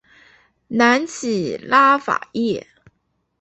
[0.69, 2.65] 南起拉法叶。